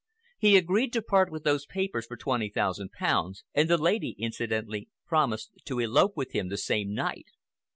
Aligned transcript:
He 0.39 0.57
agreed 0.57 0.91
to 0.93 1.03
part 1.03 1.31
with 1.31 1.43
the 1.43 1.59
papers 1.69 2.07
for 2.07 2.17
twenty 2.17 2.49
thousand 2.49 2.91
pounds, 2.91 3.43
and 3.53 3.69
the 3.69 3.77
lady 3.77 4.15
incidentally 4.17 4.89
promised 5.05 5.51
to 5.65 5.77
elope 5.77 6.17
with 6.17 6.31
him 6.31 6.49
the 6.49 6.57
same 6.57 6.91
night. 6.95 7.27